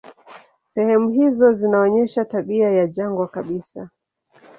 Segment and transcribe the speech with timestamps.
[0.67, 3.89] Sehemu hizo zinaonyesha tabia ya jangwa kabisa.